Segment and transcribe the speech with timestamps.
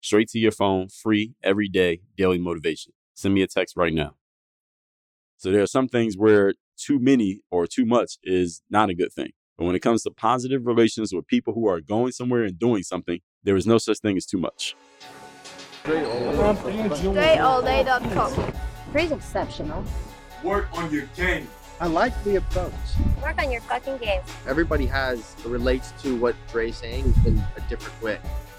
[0.00, 2.92] Straight to your phone, free every day, daily motivation.
[3.14, 4.14] Send me a text right now.
[5.36, 9.12] So there are some things where too many or too much is not a good
[9.12, 9.32] thing.
[9.58, 12.82] But when it comes to positive relations with people who are going somewhere and doing
[12.82, 14.74] something, there is no such thing as too much.
[15.84, 18.52] DreAllDay.com.
[18.92, 19.84] Pretty exceptional.
[20.42, 21.46] Work on your game.
[21.78, 22.72] I like the approach.
[23.22, 24.20] Work on your fucking game.
[24.46, 28.18] Everybody has relates to what Dre's saying in a different way.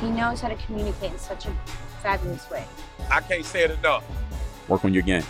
[0.00, 1.52] He knows how to communicate in such a
[2.02, 2.64] fabulous way.
[3.10, 4.04] I can't say it enough.
[4.68, 5.24] Work on your game.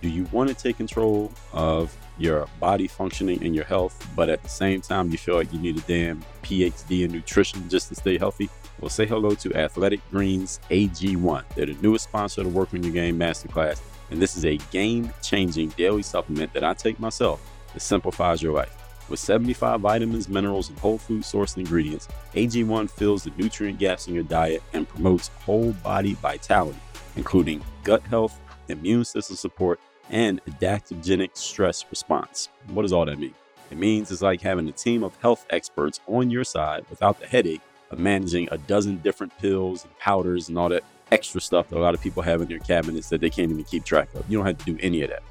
[0.00, 4.42] Do you want to take control of your body functioning and your health, but at
[4.42, 7.94] the same time you feel like you need a damn PhD in nutrition just to
[7.94, 8.48] stay healthy?
[8.80, 11.44] Well, say hello to Athletic Greens AG1.
[11.56, 14.56] They're the newest sponsor of the Work on Your Game Masterclass, and this is a
[14.70, 17.40] game-changing daily supplement that I take myself
[17.74, 18.77] that simplifies your life.
[19.08, 24.14] With 75 vitamins, minerals, and whole food sourced ingredients, AG1 fills the nutrient gaps in
[24.14, 26.78] your diet and promotes whole body vitality,
[27.16, 32.50] including gut health, immune system support, and adaptogenic stress response.
[32.68, 33.34] What does all that mean?
[33.70, 37.26] It means it's like having a team of health experts on your side without the
[37.26, 37.60] headache
[37.90, 41.80] of managing a dozen different pills and powders and all that extra stuff that a
[41.80, 44.28] lot of people have in their cabinets that they can't even keep track of.
[44.28, 45.22] You don't have to do any of that.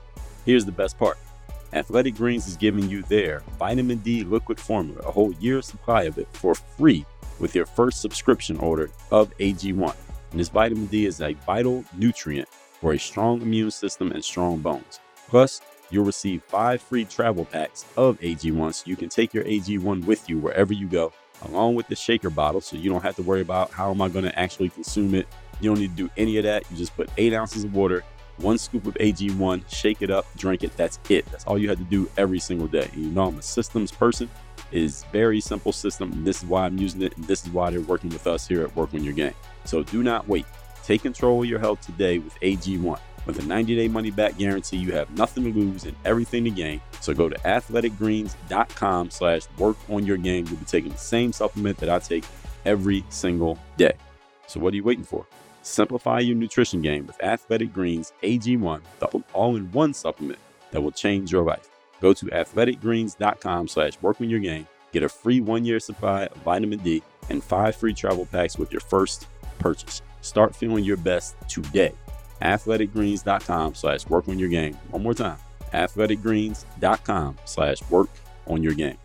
[0.45, 1.17] Here's the best part
[1.73, 6.17] Athletic Greens is giving you their vitamin D liquid formula, a whole year's supply of
[6.17, 7.05] it for free
[7.39, 9.95] with your first subscription order of AG1.
[10.31, 14.59] And this vitamin D is a vital nutrient for a strong immune system and strong
[14.59, 14.99] bones.
[15.27, 20.05] Plus, you'll receive five free travel packs of AG1 so you can take your AG1
[20.05, 21.11] with you wherever you go,
[21.43, 24.09] along with the shaker bottle so you don't have to worry about how am I
[24.09, 25.27] going to actually consume it.
[25.59, 26.69] You don't need to do any of that.
[26.71, 28.03] You just put eight ounces of water,
[28.37, 30.75] one scoop of AG1, shake it up, drink it.
[30.77, 31.25] That's it.
[31.31, 32.89] That's all you have to do every single day.
[32.93, 34.29] And you know I'm a systems person.
[34.71, 36.23] It is very simple system.
[36.23, 37.15] This is why I'm using it.
[37.17, 39.33] And this is why they're working with us here at Work on Your Game.
[39.65, 40.45] So do not wait.
[40.83, 42.99] Take control of your health today with AG1.
[43.25, 46.79] With a 90-day money-back guarantee, you have nothing to lose and everything to gain.
[47.01, 50.45] So go to athleticgreens.com slash work on your game.
[50.47, 52.23] You'll be taking the same supplement that I take
[52.65, 53.93] every single day.
[54.47, 55.25] So what are you waiting for?
[55.67, 60.39] Simplify your nutrition game with Athletic Greens AG1, the all-in-one supplement
[60.71, 61.67] that will change your life.
[62.01, 64.65] Go to athleticgreens.com slash work on your game.
[64.93, 68.79] Get a free one-year supply of vitamin D and five free travel packs with your
[68.79, 69.27] first
[69.59, 70.01] purchase.
[70.21, 71.93] Start feeling your best today.
[72.41, 74.73] Athleticgreens.com slash work on your game.
[74.91, 75.37] One more time.
[75.73, 78.09] Athleticgreens.com slash work
[78.47, 78.97] on your game.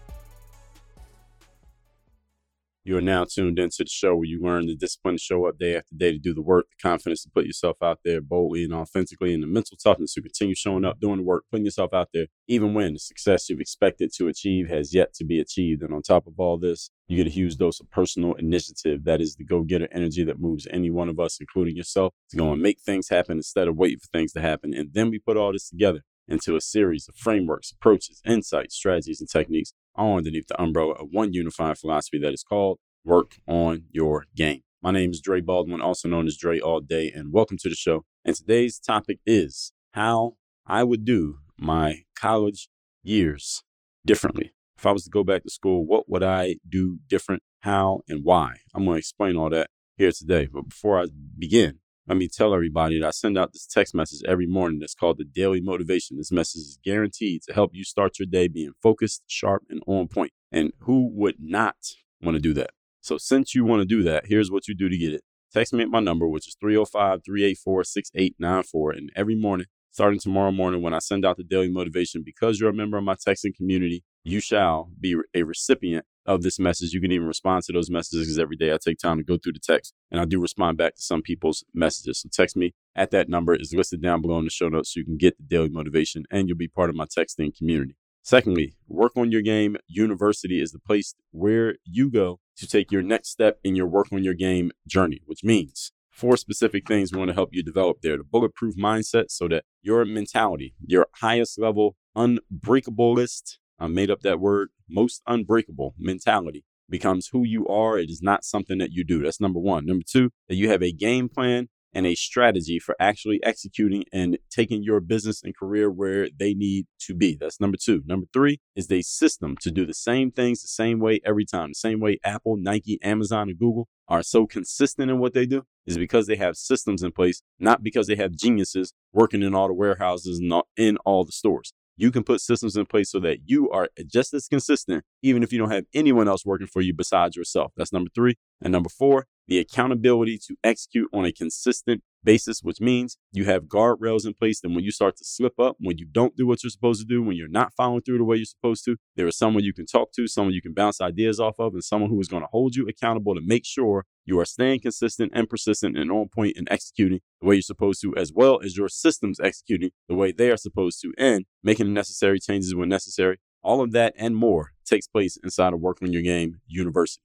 [2.85, 5.57] You are now tuned into the show where you learn the discipline to show up
[5.57, 8.65] day after day to do the work, the confidence to put yourself out there boldly
[8.65, 11.95] and authentically, and the mental toughness to continue showing up, doing the work, putting yourself
[11.95, 15.83] out there, even when the success you've expected to achieve has yet to be achieved.
[15.83, 19.05] And on top of all this, you get a huge dose of personal initiative.
[19.05, 22.37] That is the go getter energy that moves any one of us, including yourself, to
[22.37, 24.75] go and make things happen instead of waiting for things to happen.
[24.75, 26.01] And then we put all this together
[26.33, 31.09] into a series of frameworks, approaches, insights, strategies, and techniques all underneath the umbrella of
[31.13, 34.63] one unified philosophy that is called Work on Your Game.
[34.83, 37.75] My name is Dre Baldwin, also known as Dre All Day, and welcome to the
[37.75, 38.07] show.
[38.25, 40.37] And today's topic is how
[40.67, 42.71] I would do my college
[43.03, 43.63] years
[44.07, 44.55] differently.
[44.79, 48.25] If I was to go back to school, what would I do different, how, and
[48.25, 48.57] why?
[48.75, 49.69] I'm going to explain all that
[49.99, 50.49] here today.
[50.51, 51.07] But before I
[51.39, 54.95] begin, let me tell everybody that I send out this text message every morning that's
[54.95, 56.17] called the Daily Motivation.
[56.17, 60.09] This message is guaranteed to help you start your day being focused, sharp, and on
[60.09, 60.33] point.
[60.51, 61.77] And who would not
[62.21, 62.71] want to do that?
[63.01, 65.23] So, since you want to do that, here's what you do to get it.
[65.53, 68.91] Text me at my number, which is 305 384 6894.
[68.93, 72.71] And every morning, starting tomorrow morning, when I send out the Daily Motivation, because you're
[72.71, 76.93] a member of my texting community, you shall be a recipient of this message.
[76.93, 79.55] You can even respond to those messages every day I take time to go through
[79.55, 82.21] the text and I do respond back to some people's messages.
[82.21, 85.01] So text me at that number is listed down below in the show notes so
[85.01, 87.97] you can get the daily motivation and you'll be part of my texting community.
[88.23, 93.03] Secondly, Work on Your Game University is the place where you go to take your
[93.03, 97.19] next step in your Work on Your Game journey, which means four specific things we
[97.19, 98.17] want to help you develop there.
[98.17, 104.21] The bulletproof mindset so that your mentality, your highest level, unbreakable list, I made up
[104.21, 107.99] that word, most unbreakable mentality becomes who you are.
[107.99, 109.23] It is not something that you do.
[109.23, 109.87] That's number one.
[109.87, 114.39] Number two, that you have a game plan and a strategy for actually executing and
[114.51, 117.37] taking your business and career where they need to be.
[117.39, 118.03] That's number two.
[118.07, 121.71] Number three is a system to do the same things the same way every time.
[121.71, 125.65] The same way Apple, Nike, Amazon, and Google are so consistent in what they do
[125.87, 129.67] is because they have systems in place, not because they have geniuses working in all
[129.67, 131.73] the warehouses and in all the stores.
[132.03, 135.53] You can put systems in place so that you are just as consistent, even if
[135.53, 137.71] you don't have anyone else working for you besides yourself.
[137.77, 138.35] That's number three.
[138.61, 143.65] And number four the accountability to execute on a consistent basis, which means you have
[143.65, 144.61] guardrails in place.
[144.63, 147.07] And when you start to slip up, when you don't do what you're supposed to
[147.07, 149.73] do, when you're not following through the way you're supposed to, there is someone you
[149.73, 152.43] can talk to, someone you can bounce ideas off of, and someone who is going
[152.43, 156.29] to hold you accountable to make sure you are staying consistent and persistent and on
[156.29, 160.15] point and executing the way you're supposed to, as well as your systems executing the
[160.15, 163.39] way they are supposed to, and making the necessary changes when necessary.
[163.65, 167.23] All of that and more takes place inside of Work on Your Game University.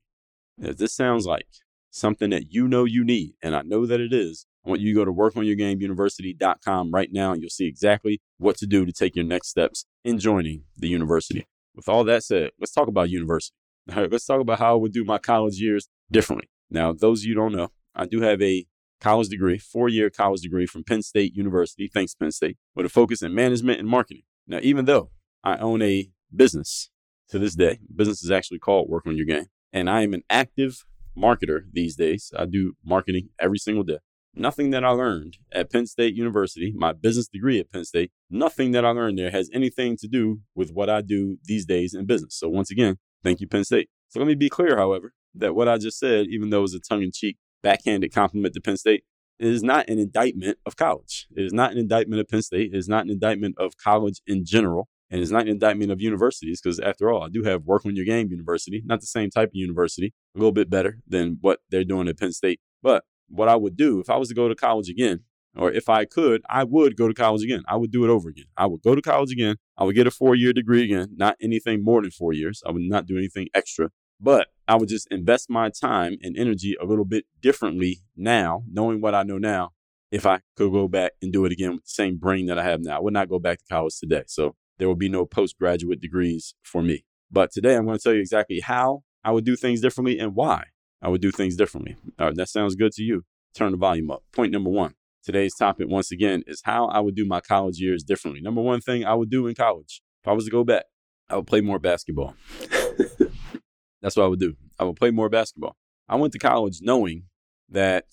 [0.59, 1.47] If this sounds like
[1.91, 4.93] something that you know you need, and I know that it is, I want you
[4.93, 9.15] to go to workonyourgameuniversity.com right now and you'll see exactly what to do to take
[9.15, 11.47] your next steps in joining the university.
[11.73, 13.55] With all that said, let's talk about university.
[13.89, 16.49] All right, let's talk about how I would do my college years differently.
[16.69, 18.65] Now, those of you don't know, I do have a
[18.99, 22.89] college degree, four year college degree from Penn State University, thanks Penn State, with a
[22.89, 24.23] focus in management and marketing.
[24.45, 25.11] Now, even though
[25.41, 26.89] I own a business
[27.29, 30.23] to this day, business is actually called Work on Your Game, and I am an
[30.29, 30.83] active
[31.17, 32.31] marketer these days.
[32.37, 33.97] I do marketing every single day.
[34.35, 38.71] Nothing that I learned at Penn State University, my business degree at Penn State, nothing
[38.71, 42.05] that I learned there has anything to do with what I do these days in
[42.05, 42.35] business.
[42.35, 43.89] So, once again, thank you, Penn State.
[44.09, 46.75] So, let me be clear, however, that what I just said, even though it was
[46.75, 49.03] a tongue in cheek, backhanded compliment to Penn State,
[49.39, 51.27] is not an indictment of college.
[51.35, 52.73] It is not an indictment of Penn State.
[52.73, 54.87] It is not an indictment of college in general.
[55.09, 57.95] And it's not an indictment of universities because, after all, I do have Work on
[57.95, 61.59] Your Game University, not the same type of university, a little bit better than what
[61.69, 62.59] they're doing at Penn State.
[62.83, 65.21] But what I would do if I was to go to college again,
[65.55, 67.63] or if I could, I would go to college again.
[67.67, 68.45] I would do it over again.
[68.55, 69.55] I would go to college again.
[69.77, 72.61] I would get a four year degree again, not anything more than four years.
[72.65, 73.89] I would not do anything extra,
[74.19, 79.01] but I would just invest my time and energy a little bit differently now, knowing
[79.01, 79.71] what I know now.
[80.09, 82.63] If I could go back and do it again with the same brain that I
[82.63, 84.23] have now, I would not go back to college today.
[84.27, 87.05] So there will be no postgraduate degrees for me.
[87.31, 90.35] But today I'm going to tell you exactly how I would do things differently and
[90.35, 90.65] why
[91.01, 91.95] I would do things differently.
[92.19, 93.23] All right, that sounds good to you.
[93.55, 94.23] Turn the volume up.
[94.31, 94.93] Point number one.
[95.23, 98.41] Today's topic, once again, is how I would do my college years differently.
[98.41, 100.85] Number one thing I would do in college, if I was to go back,
[101.29, 102.35] I would play more basketball.
[104.01, 104.55] That's what I would do.
[104.79, 105.75] I would play more basketball.
[106.07, 107.23] I went to college knowing
[107.69, 108.05] that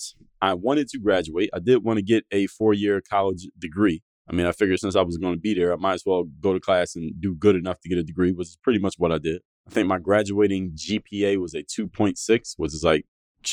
[0.43, 1.51] I wanted to graduate.
[1.55, 4.03] I did want to get a four year college degree.
[4.29, 6.25] I mean, I figured since I was going to be there, I might as well
[6.25, 8.95] go to class and do good enough to get a degree, which is pretty much
[8.97, 9.43] what I did.
[9.67, 13.05] I think my graduating GPA was a 2.6, which is like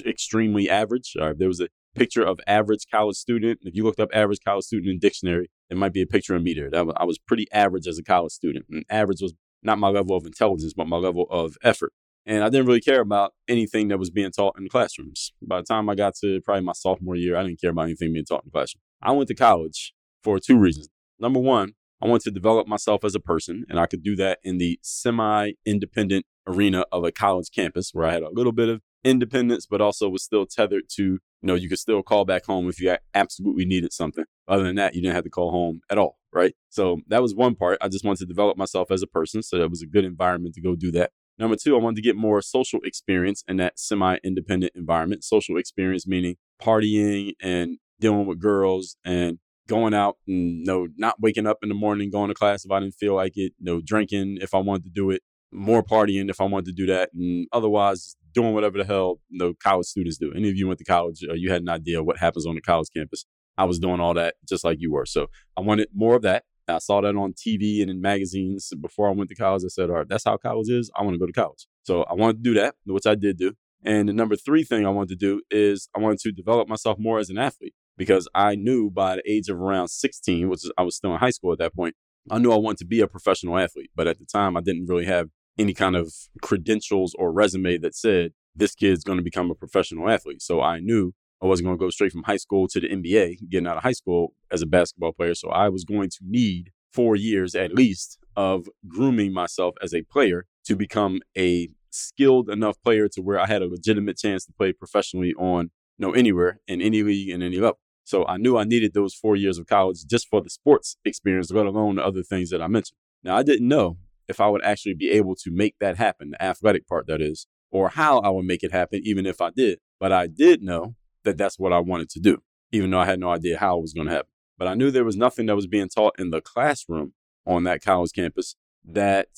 [0.05, 1.15] extremely average.
[1.19, 3.59] Uh, there was a picture of average college student.
[3.63, 6.43] If you looked up average college student in dictionary, it might be a picture of
[6.43, 6.69] me there.
[6.73, 8.65] I was pretty average as a college student.
[8.69, 11.93] And average was not my level of intelligence, but my level of effort.
[12.25, 15.33] And I didn't really care about anything that was being taught in classrooms.
[15.41, 18.13] By the time I got to probably my sophomore year, I didn't care about anything
[18.13, 18.81] being taught in the classroom.
[19.01, 20.89] I went to college for two reasons.
[21.19, 24.39] Number one, I want to develop myself as a person, and I could do that
[24.43, 28.69] in the semi independent arena of a college campus where I had a little bit
[28.69, 32.45] of independence, but also was still tethered to, you know, you could still call back
[32.45, 34.25] home if you absolutely needed something.
[34.47, 36.55] Other than that, you didn't have to call home at all, right?
[36.69, 37.77] So that was one part.
[37.81, 39.43] I just wanted to develop myself as a person.
[39.43, 41.11] So that was a good environment to go do that.
[41.37, 45.23] Number two, I wanted to get more social experience in that semi independent environment.
[45.23, 51.19] Social experience meaning partying and dealing with girls and going out and you know, not
[51.19, 53.65] waking up in the morning, going to class if I didn't feel like it, you
[53.65, 56.85] know, drinking if I wanted to do it, more partying if I wanted to do
[56.87, 60.31] that, and otherwise doing whatever the hell you know, college students do.
[60.35, 62.61] Any of you went to college, or you had an idea what happens on the
[62.61, 63.25] college campus.
[63.57, 65.05] I was doing all that just like you were.
[65.05, 65.27] So
[65.57, 66.43] I wanted more of that.
[66.67, 69.63] I saw that on TV and in magazines before I went to college.
[69.65, 70.89] I said, all right, that's how college is.
[70.95, 71.67] I want to go to college.
[71.83, 73.53] So I wanted to do that, which I did do.
[73.83, 76.97] And the number three thing I wanted to do is I wanted to develop myself
[76.99, 80.81] more as an athlete because I knew by the age of around 16, which I
[80.81, 81.93] was still in high school at that point,
[82.31, 84.87] I knew I wanted to be a professional athlete, but at the time I didn't
[84.87, 85.29] really have
[85.59, 90.09] any kind of credentials or resume that said this kid's going to become a professional
[90.09, 90.41] athlete.
[90.41, 93.47] So I knew I wasn't going to go straight from high school to the NBA,
[93.51, 95.35] getting out of high school as a basketball player.
[95.35, 100.01] So I was going to need four years at least of grooming myself as a
[100.01, 104.53] player to become a skilled enough player to where I had a legitimate chance to
[104.53, 105.69] play professionally on
[106.01, 107.79] you know anywhere in any league and any level.
[108.03, 111.51] So I knew I needed those four years of college just for the sports experience,
[111.51, 112.97] let alone the other things that I mentioned.
[113.23, 116.43] Now I didn't know if I would actually be able to make that happen, the
[116.43, 119.79] athletic part that is, or how I would make it happen, even if I did.
[119.99, 122.41] But I did know that that's what I wanted to do,
[122.71, 124.31] even though I had no idea how it was going to happen.
[124.57, 127.13] But I knew there was nothing that was being taught in the classroom
[127.45, 128.55] on that college campus
[128.85, 129.29] that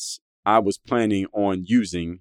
[0.46, 2.20] I was planning on using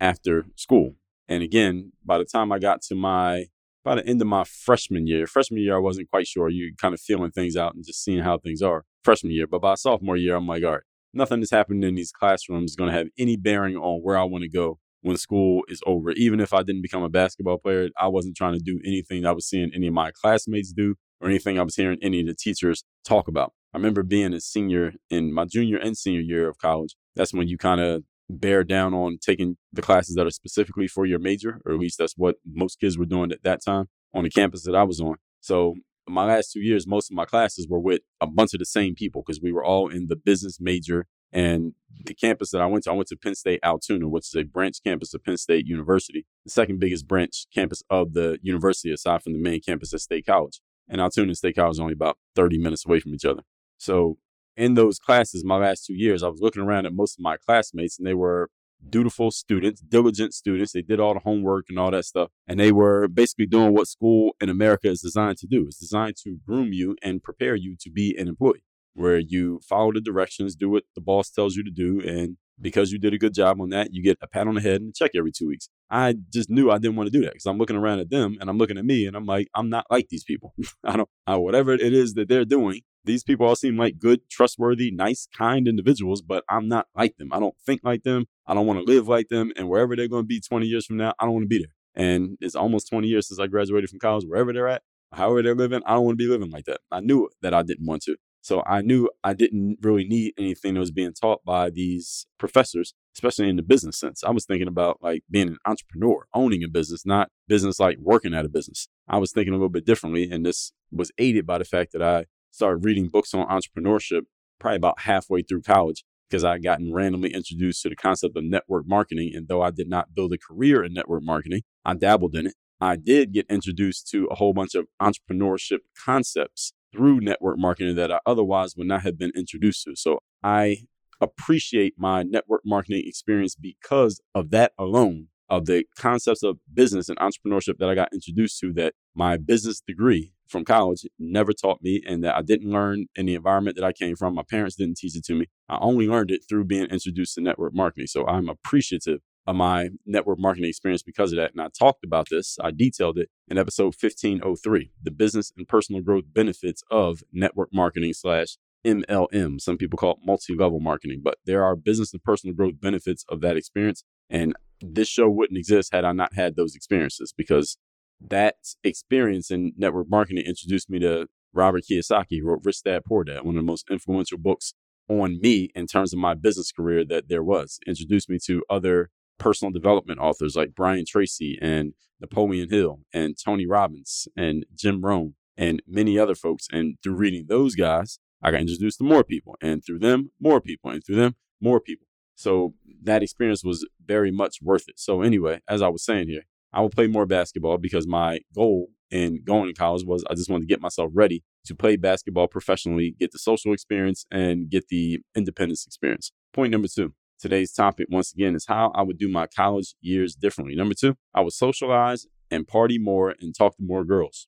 [0.00, 0.96] after school.
[1.28, 3.46] And again, by the time I got to my
[3.84, 6.48] by the end of my freshman year, freshman year I wasn't quite sure.
[6.48, 9.46] You kind of feeling things out and just seeing how things are freshman year.
[9.46, 10.80] But by sophomore year, I'm like, all right,
[11.12, 14.24] nothing that's happening in these classrooms is going to have any bearing on where I
[14.24, 16.12] want to go when school is over.
[16.12, 19.32] Even if I didn't become a basketball player, I wasn't trying to do anything I
[19.32, 22.34] was seeing any of my classmates do or anything I was hearing any of the
[22.34, 23.52] teachers talk about.
[23.74, 26.96] I remember being a senior in my junior and senior year of college.
[27.16, 31.06] That's when you kind of bear down on taking the classes that are specifically for
[31.06, 34.24] your major, or at least that's what most kids were doing at that time on
[34.24, 35.16] the campus that I was on.
[35.40, 35.74] So
[36.08, 38.94] my last two years, most of my classes were with a bunch of the same
[38.94, 41.06] people because we were all in the business major.
[41.32, 41.72] And
[42.04, 44.44] the campus that I went to, I went to Penn State Altoona, which is a
[44.44, 49.22] branch campus of Penn State University, the second biggest branch campus of the university aside
[49.22, 50.60] from the main campus at State College.
[50.88, 53.42] And Altoona and State College are only about 30 minutes away from each other.
[53.78, 54.18] So
[54.56, 57.36] in those classes, my last two years, I was looking around at most of my
[57.36, 58.50] classmates and they were
[58.88, 60.72] dutiful students, diligent students.
[60.72, 62.30] They did all the homework and all that stuff.
[62.46, 65.64] And they were basically doing what school in America is designed to do.
[65.66, 69.92] It's designed to groom you and prepare you to be an employee, where you follow
[69.92, 72.00] the directions, do what the boss tells you to do.
[72.00, 74.60] And because you did a good job on that, you get a pat on the
[74.60, 75.68] head and a check every two weeks.
[75.90, 78.36] I just knew I didn't want to do that because I'm looking around at them
[78.40, 80.54] and I'm looking at me and I'm like, I'm not like these people.
[80.84, 84.28] I don't, I, whatever it is that they're doing, these people all seem like good,
[84.30, 87.32] trustworthy, nice, kind individuals, but I'm not like them.
[87.32, 88.26] I don't think like them.
[88.46, 89.52] I don't want to live like them.
[89.56, 91.58] And wherever they're going to be 20 years from now, I don't want to be
[91.58, 91.74] there.
[91.94, 94.24] And it's almost 20 years since I graduated from college.
[94.26, 94.82] Wherever they're at,
[95.12, 96.80] however they're living, I don't want to be living like that.
[96.90, 98.16] I knew that I didn't want to.
[98.44, 102.92] So I knew I didn't really need anything that was being taught by these professors,
[103.16, 104.22] especially in the business sense.
[104.22, 108.34] I was thinking about like being an entrepreneur, owning a business, not business like working
[108.34, 108.86] at a business.
[109.08, 110.30] I was thinking a little bit differently.
[110.30, 114.22] And this was aided by the fact that I started reading books on entrepreneurship
[114.60, 118.44] probably about halfway through college because I had gotten randomly introduced to the concept of
[118.44, 119.32] network marketing.
[119.34, 122.54] And though I did not build a career in network marketing, I dabbled in it.
[122.80, 128.12] I did get introduced to a whole bunch of entrepreneurship concepts through network marketing that
[128.12, 129.96] I otherwise would not have been introduced to.
[129.96, 130.78] So I
[131.20, 137.18] appreciate my network marketing experience because of that alone of the concepts of business and
[137.18, 142.02] entrepreneurship that I got introduced to that my business degree from college never taught me
[142.06, 144.34] and that I didn't learn in the environment that I came from.
[144.34, 145.46] My parents didn't teach it to me.
[145.68, 148.06] I only learned it through being introduced to network marketing.
[148.08, 151.52] So I'm appreciative of my network marketing experience because of that.
[151.52, 156.02] And I talked about this, I detailed it in episode 1503, the business and personal
[156.02, 159.60] growth benefits of network marketing slash MLM.
[159.60, 163.24] Some people call it multi level marketing, but there are business and personal growth benefits
[163.28, 164.04] of that experience.
[164.30, 167.76] And this show wouldn't exist had I not had those experiences because
[168.20, 173.24] that experience in network marketing introduced me to Robert Kiyosaki, who wrote Rich Dad Poor
[173.24, 174.74] Dad, one of the most influential books
[175.08, 177.78] on me in terms of my business career that there was.
[177.86, 183.66] Introduced me to other personal development authors like Brian Tracy and Napoleon Hill and Tony
[183.66, 186.66] Robbins and Jim Rohn and many other folks.
[186.72, 190.60] And through reading those guys, I got introduced to more people, and through them, more
[190.60, 192.06] people, and through them, more people.
[192.34, 194.98] So that experience was very much worth it.
[194.98, 198.88] So, anyway, as I was saying here, I will play more basketball because my goal
[199.10, 202.48] in going to college was I just wanted to get myself ready to play basketball
[202.48, 206.32] professionally, get the social experience, and get the independence experience.
[206.52, 207.14] Point number two.
[207.38, 210.74] Today's topic, once again, is how I would do my college years differently.
[210.74, 214.46] Number two, I would socialize and party more and talk to more girls.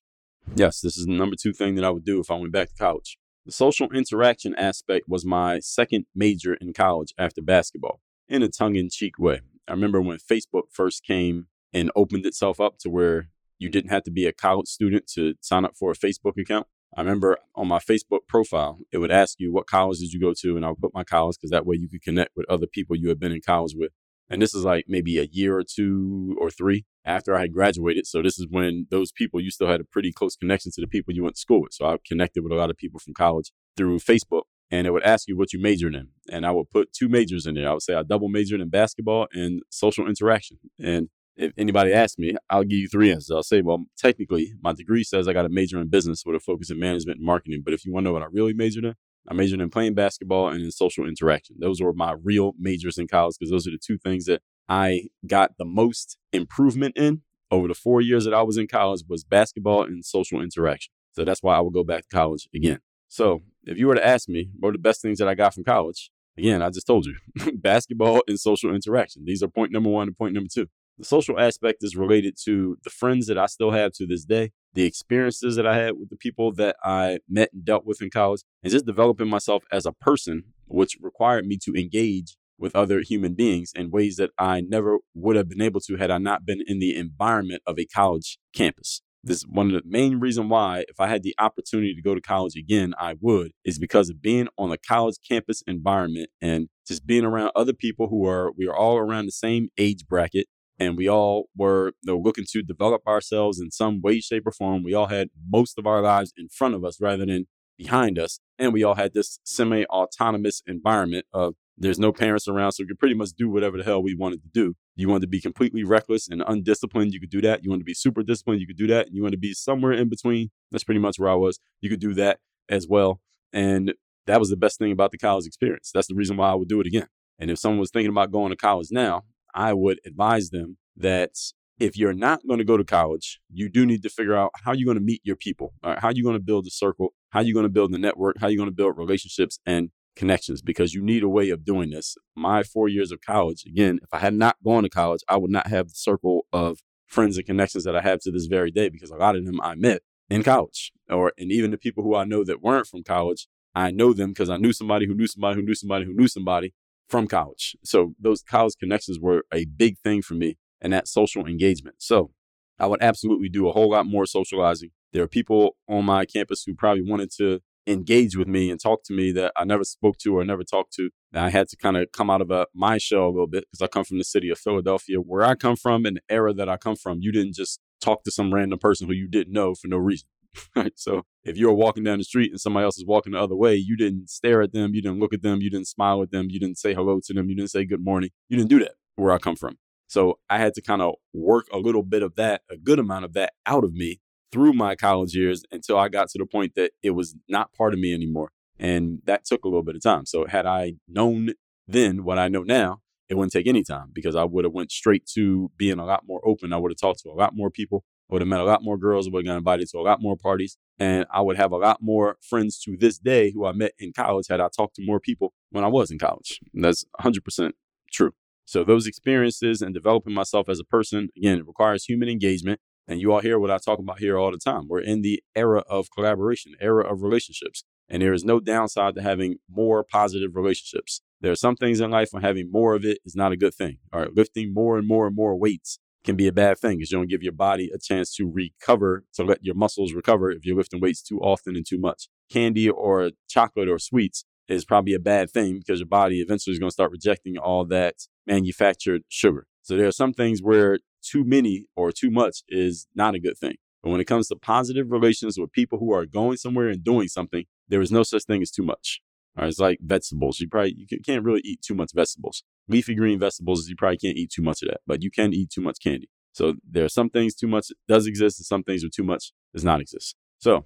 [0.55, 2.69] Yes, this is the number two thing that I would do if I went back
[2.69, 3.17] to college.
[3.47, 8.75] The social interaction aspect was my second major in college after basketball in a tongue
[8.75, 9.39] in cheek way.
[9.69, 14.03] I remember when Facebook first came and opened itself up to where you didn't have
[14.03, 16.67] to be a college student to sign up for a Facebook account.
[16.97, 20.33] I remember on my Facebook profile, it would ask you what college did you go
[20.41, 22.67] to, and I would put my college because that way you could connect with other
[22.67, 23.93] people you had been in college with.
[24.29, 28.05] And this is like maybe a year or two or three after I had graduated.
[28.07, 30.87] So this is when those people you still had a pretty close connection to the
[30.87, 31.73] people you went to school with.
[31.73, 34.43] So I connected with a lot of people from college through Facebook.
[34.69, 36.09] and it would ask you what you majored in.
[36.29, 37.69] And I would put two majors in there.
[37.69, 40.57] I would say I double majored in basketball and social interaction.
[40.77, 41.07] And
[41.37, 43.31] if anybody asks me, I'll give you three answers.
[43.31, 46.39] I'll say, well, technically, my degree says I got a major in business with a
[46.39, 47.61] focus in management and marketing.
[47.63, 48.95] But if you want to know what I really majored in,
[49.27, 51.57] I majored in playing basketball and in social interaction.
[51.59, 55.07] Those were my real majors in college because those are the two things that I
[55.25, 59.23] got the most improvement in over the four years that I was in college was
[59.23, 60.91] basketball and social interaction.
[61.13, 62.79] So that's why I would go back to college again.
[63.07, 65.53] So if you were to ask me what are the best things that I got
[65.53, 67.15] from college, again, I just told you
[67.55, 69.23] basketball and social interaction.
[69.25, 70.67] These are point number one and point number two.
[70.97, 74.51] The social aspect is related to the friends that I still have to this day,
[74.77, 78.11] the experiences that I had with the people that I met and dealt with in
[78.11, 83.01] college, and just developing myself as a person, which required me to engage with other
[83.01, 86.45] human beings in ways that I never would have been able to had I not
[86.45, 89.01] been in the environment of a college campus.
[89.23, 92.13] This is one of the main reason why, if I had the opportunity to go
[92.13, 96.69] to college again, I would, is because of being on a college campus environment and
[96.87, 100.45] just being around other people who are, we are all around the same age bracket
[100.79, 104.51] and we all were you know, looking to develop ourselves in some way, shape, or
[104.51, 104.83] form.
[104.83, 108.39] We all had most of our lives in front of us rather than behind us.
[108.57, 112.87] And we all had this semi autonomous environment of there's no parents around, so we
[112.87, 114.73] could pretty much do whatever the hell we wanted to do.
[114.95, 117.63] You wanted to be completely reckless and undisciplined, you could do that.
[117.63, 119.05] You want to be super disciplined, you could do that.
[119.05, 120.49] And you want to be somewhere in between.
[120.71, 121.59] That's pretty much where I was.
[121.81, 123.21] You could do that as well.
[123.53, 123.93] And
[124.25, 125.91] that was the best thing about the college experience.
[125.93, 127.07] That's the reason why I would do it again.
[127.39, 131.31] And if someone was thinking about going to college now, I would advise them that
[131.79, 134.73] if you're not going to go to college, you do need to figure out how
[134.73, 135.73] you're going to meet your people.
[135.83, 138.37] Right, how you're going to build a circle, how you're going to build the network,
[138.39, 141.91] how you're going to build relationships and connections because you need a way of doing
[141.91, 142.15] this.
[142.35, 145.51] My four years of college, again, if I had not gone to college, I would
[145.51, 148.89] not have the circle of friends and connections that I have to this very day
[148.89, 152.15] because a lot of them I met in college or and even the people who
[152.15, 155.27] I know that weren't from college, I know them because I knew somebody who knew
[155.27, 156.73] somebody who knew somebody who knew somebody
[157.07, 157.75] from college.
[157.83, 161.97] So those college connections were a big thing for me and that social engagement.
[161.99, 162.31] So
[162.79, 164.91] I would absolutely do a whole lot more socializing.
[165.13, 169.03] There are people on my campus who probably wanted to engage with me and talk
[169.05, 171.09] to me that I never spoke to or never talked to.
[171.33, 173.63] And I had to kind of come out of a, my shell a little bit
[173.71, 175.17] because I come from the city of Philadelphia.
[175.19, 178.23] Where I come from and the era that I come from, you didn't just talk
[178.25, 180.27] to some random person who you didn't know for no reason.
[180.75, 180.93] Right.
[180.95, 183.55] So if you were walking down the street and somebody else is walking the other
[183.55, 186.31] way, you didn't stare at them, you didn't look at them, you didn't smile at
[186.31, 188.29] them, you didn't say hello to them, you didn't say good morning.
[188.49, 189.77] You didn't do that where I come from.
[190.07, 193.25] So I had to kind of work a little bit of that, a good amount
[193.25, 194.19] of that out of me
[194.51, 197.93] through my college years until I got to the point that it was not part
[197.93, 198.51] of me anymore.
[198.79, 200.25] And that took a little bit of time.
[200.25, 201.53] So had I known
[201.87, 204.91] then what I know now, it wouldn't take any time because I would have went
[204.91, 206.71] straight to being a lot more open.
[206.71, 208.05] I would have talked to a lot more people.
[208.29, 209.29] Would have met a lot more girls.
[209.29, 210.77] Would have got invited to a lot more parties.
[210.99, 214.11] And I would have a lot more friends to this day who I met in
[214.13, 216.59] college had I talked to more people when I was in college.
[216.73, 217.71] And that's 100%
[218.11, 218.33] true.
[218.65, 222.81] So those experiences and developing myself as a person, again, it requires human engagement.
[223.07, 224.87] And you all hear what I talk about here all the time.
[224.89, 227.85] We're in the era of collaboration, era of relationships.
[228.09, 231.21] And there is no downside to having more positive relationships.
[231.39, 233.73] There are some things in life when having more of it is not a good
[233.73, 233.99] thing.
[234.11, 237.11] All right, lifting more and more and more weights can be a bad thing because
[237.11, 240.65] you don't give your body a chance to recover, to let your muscles recover if
[240.65, 242.27] you're lifting weights too often and too much.
[242.51, 246.79] Candy or chocolate or sweets is probably a bad thing because your body eventually is
[246.79, 249.65] going to start rejecting all that manufactured sugar.
[249.81, 253.57] So there are some things where too many or too much is not a good
[253.57, 253.75] thing.
[254.03, 257.29] But when it comes to positive relations with people who are going somewhere and doing
[257.29, 259.21] something, there is no such thing as too much.
[259.57, 260.59] Right, it's like vegetables.
[260.59, 262.63] You probably you can't really eat too much vegetables.
[262.87, 265.69] Leafy green vegetables, you probably can't eat too much of that, but you can eat
[265.69, 266.29] too much candy.
[266.53, 269.51] So there are some things too much does exist, and some things with too much
[269.73, 270.35] does not exist.
[270.59, 270.85] So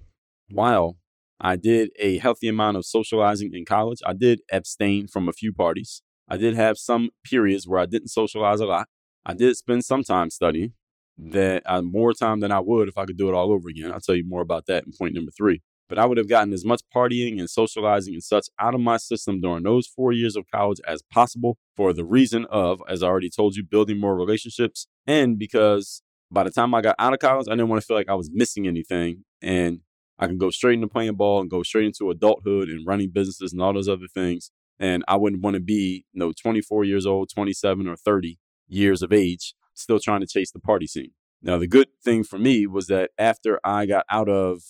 [0.50, 0.98] while
[1.40, 5.52] I did a healthy amount of socializing in college, I did abstain from a few
[5.52, 6.02] parties.
[6.28, 8.88] I did have some periods where I didn't socialize a lot.
[9.24, 10.74] I did spend some time studying
[11.18, 13.92] that uh, more time than I would if I could do it all over again.
[13.92, 15.62] I'll tell you more about that in point number three.
[15.92, 18.96] But I would have gotten as much partying and socializing and such out of my
[18.96, 23.08] system during those four years of college as possible for the reason of, as I
[23.08, 24.86] already told you, building more relationships.
[25.06, 26.00] And because
[26.30, 28.14] by the time I got out of college, I didn't want to feel like I
[28.14, 29.26] was missing anything.
[29.42, 29.80] And
[30.18, 33.52] I can go straight into playing ball and go straight into adulthood and running businesses
[33.52, 34.50] and all those other things.
[34.80, 39.02] And I wouldn't want to be, you know, 24 years old, 27 or 30 years
[39.02, 41.12] of age, still trying to chase the party scene.
[41.42, 44.62] Now, the good thing for me was that after I got out of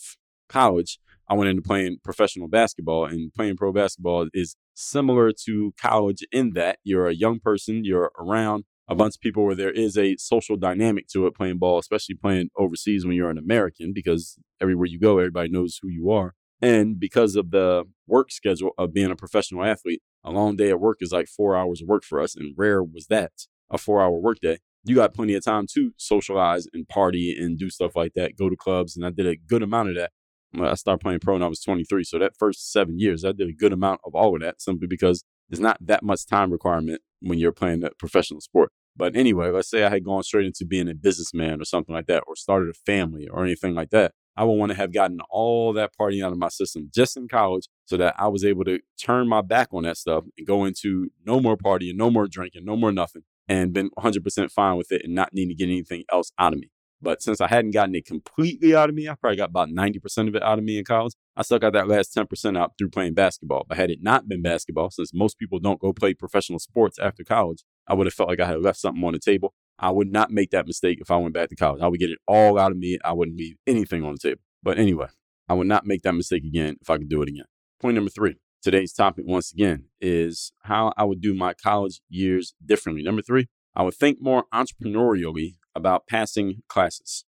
[0.48, 6.24] college, I went into playing professional basketball, and playing pro basketball is similar to college
[6.32, 9.96] in that you're a young person, you're around a bunch of people where there is
[9.96, 14.38] a social dynamic to it playing ball, especially playing overseas when you're an American, because
[14.60, 16.34] everywhere you go, everybody knows who you are.
[16.60, 20.80] And because of the work schedule of being a professional athlete, a long day at
[20.80, 22.36] work is like four hours of work for us.
[22.36, 23.32] And rare was that
[23.70, 24.58] a four hour workday.
[24.84, 28.48] You got plenty of time to socialize and party and do stuff like that, go
[28.48, 28.96] to clubs.
[28.96, 30.12] And I did a good amount of that.
[30.60, 32.04] I started playing pro when I was 23.
[32.04, 34.86] So that first seven years, I did a good amount of all of that simply
[34.86, 38.70] because there's not that much time requirement when you're playing a professional sport.
[38.96, 42.06] But anyway, let's say I had gone straight into being a businessman or something like
[42.06, 44.12] that, or started a family or anything like that.
[44.36, 47.28] I would want to have gotten all that partying out of my system just in
[47.28, 50.64] college so that I was able to turn my back on that stuff and go
[50.64, 54.90] into no more partying, no more drinking, no more nothing, and been 100% fine with
[54.90, 56.70] it and not need to get anything else out of me.
[57.02, 60.28] But since I hadn't gotten it completely out of me, I probably got about 90%
[60.28, 61.14] of it out of me in college.
[61.36, 63.66] I still got that last 10% out through playing basketball.
[63.68, 67.24] But had it not been basketball, since most people don't go play professional sports after
[67.24, 69.52] college, I would have felt like I had left something on the table.
[69.80, 71.82] I would not make that mistake if I went back to college.
[71.82, 72.98] I would get it all out of me.
[73.04, 74.40] I wouldn't leave anything on the table.
[74.62, 75.08] But anyway,
[75.48, 77.46] I would not make that mistake again if I could do it again.
[77.80, 78.36] Point number three.
[78.62, 83.02] Today's topic, once again, is how I would do my college years differently.
[83.02, 87.24] Number three, I would think more entrepreneurially about passing classes.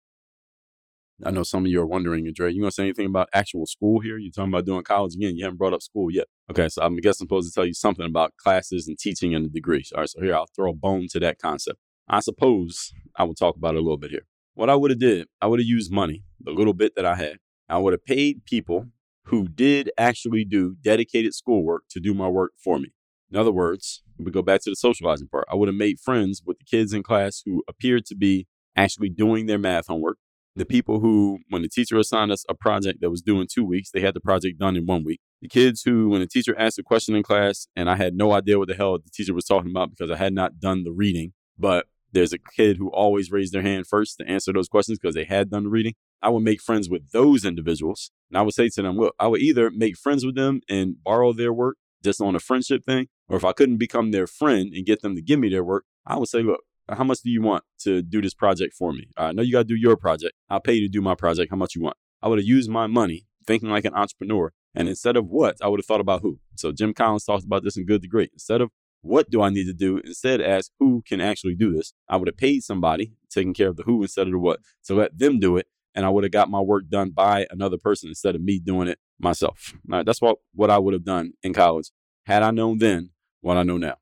[1.25, 4.01] I know some of you are wondering, Dre, you gonna say anything about actual school
[4.01, 4.19] here?
[4.19, 5.37] You're talking about doing college again.
[5.37, 6.27] You haven't brought up school yet.
[6.51, 9.45] Okay, so I'm guess I'm supposed to tell you something about classes and teaching and
[9.45, 9.85] the degree.
[9.95, 11.79] All right, so here I'll throw a bone to that concept.
[12.09, 14.27] I suppose I will talk about it a little bit here.
[14.55, 17.17] What I would have did, I would have used money, the little bit that I
[17.17, 17.39] had.
[17.69, 18.87] I would have paid people
[19.25, 22.93] who did actually do dedicated schoolwork to do my work for me.
[23.31, 25.47] In other words, we go back to the socializing part.
[25.51, 29.11] I would have made friends with the kids in class who appeared to be actually
[29.11, 30.19] doing their math homework.
[30.57, 33.65] The people who, when the teacher assigned us a project that was due in two
[33.65, 35.21] weeks, they had the project done in one week.
[35.41, 38.33] The kids who, when the teacher asked a question in class and I had no
[38.33, 40.91] idea what the hell the teacher was talking about because I had not done the
[40.91, 44.99] reading, but there's a kid who always raised their hand first to answer those questions
[44.99, 45.95] because they had done the reading.
[46.23, 48.11] I would make friends with those individuals.
[48.31, 50.97] And I would say to them, look, I would either make friends with them and
[51.05, 54.73] borrow their work just on a friendship thing, or if I couldn't become their friend
[54.75, 57.31] and get them to give me their work, I would say, look, how much do
[57.31, 59.09] you want to do this project for me?
[59.17, 60.35] I know you got to do your project.
[60.49, 61.51] I'll pay you to do my project.
[61.51, 61.97] How much you want?
[62.23, 64.53] I would have used my money thinking like an entrepreneur.
[64.75, 66.39] And instead of what, I would have thought about who.
[66.57, 68.31] So Jim Collins talks about this in Good to Great.
[68.33, 68.71] Instead of
[69.03, 71.93] what do I need to do, instead ask who can actually do this.
[72.09, 74.61] I would have paid somebody taking care of the who instead of the what.
[74.83, 75.67] So let them do it.
[75.95, 78.89] And I would have got my work done by another person instead of me doing
[78.89, 79.75] it myself.
[79.87, 81.91] Right, that's what, what I would have done in college
[82.27, 83.97] had I known then what I know now.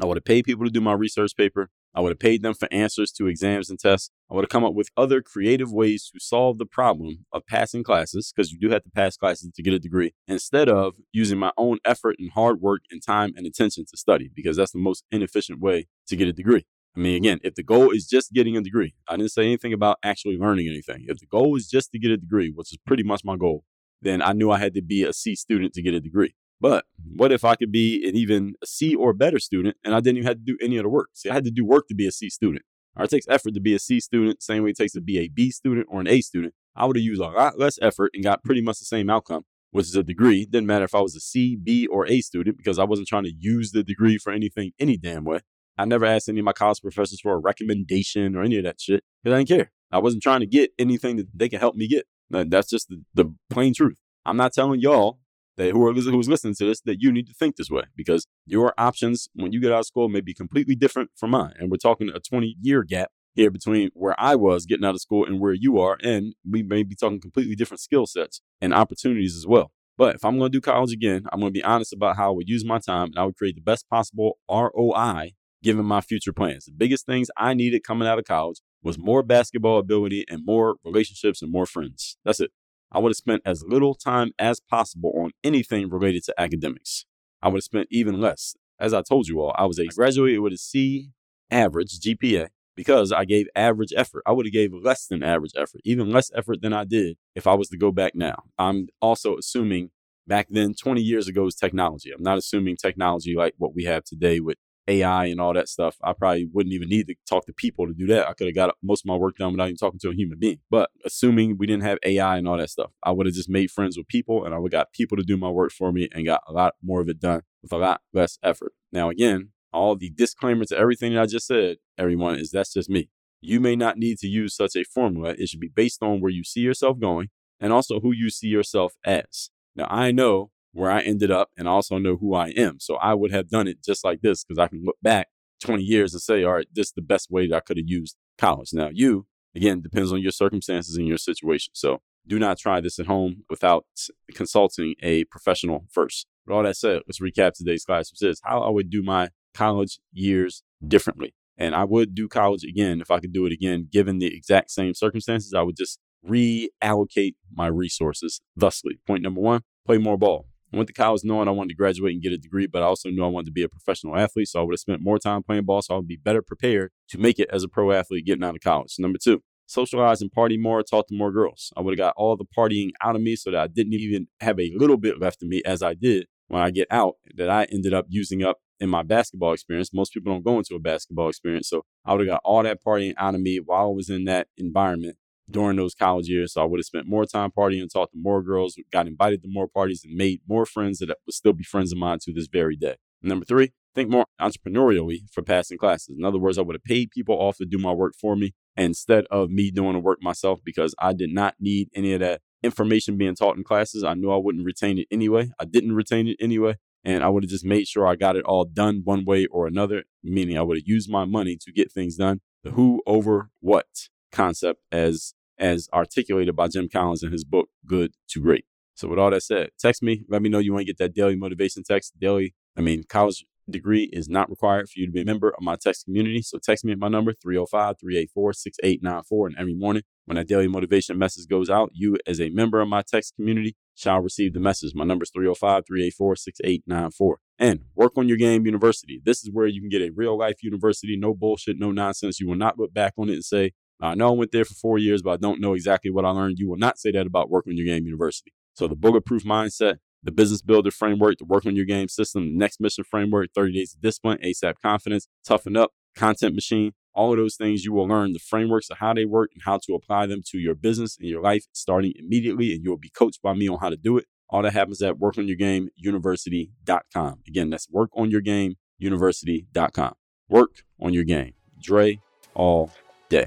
[0.00, 1.70] I would have paid people to do my research paper.
[1.94, 4.10] I would have paid them for answers to exams and tests.
[4.30, 7.82] I would have come up with other creative ways to solve the problem of passing
[7.82, 11.38] classes, because you do have to pass classes to get a degree, instead of using
[11.38, 14.78] my own effort and hard work and time and attention to study, because that's the
[14.78, 16.66] most inefficient way to get a degree.
[16.96, 19.72] I mean, again, if the goal is just getting a degree, I didn't say anything
[19.72, 21.06] about actually learning anything.
[21.08, 23.64] If the goal is just to get a degree, which is pretty much my goal,
[24.02, 26.34] then I knew I had to be a C student to get a degree.
[26.60, 30.00] But what if I could be an even a C or better student and I
[30.00, 31.10] didn't even have to do any of the work?
[31.14, 32.64] See, I had to do work to be a C student.
[32.96, 35.18] Or it takes effort to be a C student, same way it takes to be
[35.18, 36.54] a B student or an A student.
[36.74, 39.44] I would have used a lot less effort and got pretty much the same outcome,
[39.70, 40.46] which is a degree.
[40.46, 43.24] Didn't matter if I was a C, B, or A student because I wasn't trying
[43.24, 45.40] to use the degree for anything any damn way.
[45.76, 48.80] I never asked any of my college professors for a recommendation or any of that
[48.80, 49.70] shit because I didn't care.
[49.92, 52.06] I wasn't trying to get anything that they can help me get.
[52.30, 53.98] That's just the, the plain truth.
[54.26, 55.20] I'm not telling y'all
[55.58, 58.26] that who are who's listening to this that you need to think this way because
[58.46, 61.52] your options when you get out of school may be completely different from mine.
[61.58, 65.00] And we're talking a 20 year gap here between where I was getting out of
[65.00, 68.72] school and where you are, and we may be talking completely different skill sets and
[68.72, 69.72] opportunities as well.
[69.96, 72.28] But if I'm going to do college again, I'm going to be honest about how
[72.28, 76.00] I would use my time and I would create the best possible ROI given my
[76.00, 76.66] future plans.
[76.66, 80.76] The biggest things I needed coming out of college was more basketball ability and more
[80.84, 82.16] relationships and more friends.
[82.24, 82.52] That's it.
[82.90, 87.04] I would have spent as little time as possible on anything related to academics.
[87.42, 88.54] I would have spent even less.
[88.80, 91.10] As I told you all, I was a graduate with a C
[91.50, 94.22] average GPA because I gave average effort.
[94.24, 97.46] I would have gave less than average effort, even less effort than I did if
[97.46, 98.44] I was to go back now.
[98.58, 99.90] I'm also assuming
[100.26, 102.12] back then 20 years ago was technology.
[102.12, 105.96] I'm not assuming technology like what we have today with AI and all that stuff,
[106.02, 108.28] I probably wouldn't even need to talk to people to do that.
[108.28, 110.38] I could have got most of my work done without even talking to a human
[110.38, 110.58] being.
[110.70, 113.70] But assuming we didn't have AI and all that stuff, I would have just made
[113.70, 116.24] friends with people and I would got people to do my work for me and
[116.24, 118.72] got a lot more of it done with a lot less effort.
[118.92, 122.88] Now, again, all the disclaimers to everything that I just said, everyone, is that's just
[122.88, 123.10] me.
[123.40, 125.34] You may not need to use such a formula.
[125.38, 127.28] It should be based on where you see yourself going
[127.60, 129.50] and also who you see yourself as.
[129.76, 132.78] Now, I know where I ended up and also know who I am.
[132.78, 135.26] So I would have done it just like this because I can look back
[135.60, 137.88] 20 years and say, all right, this is the best way that I could have
[137.88, 138.72] used college.
[138.72, 141.72] Now, you, again, depends on your circumstances and your situation.
[141.74, 143.86] So do not try this at home without
[144.34, 146.26] consulting a professional first.
[146.46, 149.30] With all that said, let's recap today's class, which is how I would do my
[149.54, 151.34] college years differently.
[151.56, 154.70] And I would do college again if I could do it again, given the exact
[154.70, 155.54] same circumstances.
[155.54, 159.00] I would just reallocate my resources thusly.
[159.08, 160.46] Point number one play more ball.
[160.72, 162.86] I went to college knowing I wanted to graduate and get a degree, but I
[162.86, 164.48] also knew I wanted to be a professional athlete.
[164.48, 166.90] So I would have spent more time playing ball so I would be better prepared
[167.08, 168.96] to make it as a pro athlete getting out of college.
[168.98, 171.72] Number two, socialize and party more, talk to more girls.
[171.76, 174.28] I would have got all the partying out of me so that I didn't even
[174.40, 177.48] have a little bit left of me as I did when I get out that
[177.48, 179.92] I ended up using up in my basketball experience.
[179.92, 181.68] Most people don't go into a basketball experience.
[181.68, 184.24] So I would have got all that partying out of me while I was in
[184.24, 185.16] that environment
[185.50, 186.52] during those college years.
[186.52, 189.48] So I would have spent more time partying, talked to more girls, got invited to
[189.50, 192.48] more parties, and made more friends that would still be friends of mine to this
[192.48, 192.96] very day.
[193.22, 196.16] Number three, think more entrepreneurially for passing classes.
[196.16, 198.52] In other words, I would have paid people off to do my work for me
[198.76, 202.40] instead of me doing the work myself because I did not need any of that
[202.62, 204.04] information being taught in classes.
[204.04, 205.50] I knew I wouldn't retain it anyway.
[205.58, 206.76] I didn't retain it anyway.
[207.04, 209.66] And I would have just made sure I got it all done one way or
[209.66, 212.40] another, meaning I would have used my money to get things done.
[212.64, 213.86] The who over what
[214.32, 218.64] concept as as articulated by Jim Collins in his book, Good to Great.
[218.94, 220.24] So, with all that said, text me.
[220.28, 222.18] Let me know you want to get that daily motivation text.
[222.18, 225.60] Daily, I mean, college degree is not required for you to be a member of
[225.60, 226.42] my text community.
[226.42, 229.46] So, text me at my number, 305 384 6894.
[229.46, 232.88] And every morning, when that daily motivation message goes out, you, as a member of
[232.88, 234.94] my text community, shall receive the message.
[234.94, 237.38] My number is 305 384 6894.
[237.58, 239.20] And Work on Your Game University.
[239.24, 242.40] This is where you can get a real life university, no bullshit, no nonsense.
[242.40, 244.74] You will not look back on it and say, I know I went there for
[244.74, 246.58] four years, but I don't know exactly what I learned.
[246.58, 248.52] You will not say that about Work on Your Game University.
[248.74, 252.56] So the bulletproof mindset, the business builder framework, the work on your game system, the
[252.56, 257.38] next mission framework, 30 days of discipline, ASAP confidence, toughen up, content machine, all of
[257.38, 260.26] those things you will learn the frameworks of how they work and how to apply
[260.26, 262.72] them to your business and your life starting immediately.
[262.72, 264.26] And you'll be coached by me on how to do it.
[264.48, 267.40] All that happens at workonyourgameuniversity.com.
[267.46, 270.12] Again, that's workonyourgameuniversity.com.
[270.48, 271.54] Work on your game.
[271.82, 272.20] Dre
[272.54, 272.92] all
[273.28, 273.46] day.